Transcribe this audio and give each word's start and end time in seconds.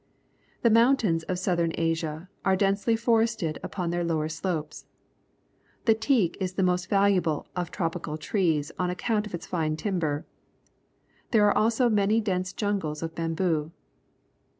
The 0.63 0.71
mountains 0.71 1.21
of 1.25 1.37
Southern 1.37 1.73
Asia 1.75 2.27
are 2.43 2.55
dense 2.55 2.87
ly 2.87 2.95
forested 2.95 3.59
upon 3.61 3.91
their 3.91 4.03
lower 4.03 4.29
slopes. 4.29 4.87
The 5.85 5.93
teak 5.93 6.35
is 6.39 6.53
the 6.53 6.63
most 6.63 6.89
valuable 6.89 7.45
of 7.55 7.69
tropical 7.69 8.17
trees 8.17 8.71
on 8.79 8.89
account 8.89 9.27
of 9.27 9.35
its 9.35 9.45
fine 9.45 9.75
timber. 9.75 10.25
There 11.29 11.45
are 11.45 11.55
also 11.55 11.87
many 11.87 12.19
dense 12.19 12.51
jungles 12.51 13.03
of 13.03 13.13
bamboo. 13.13 13.73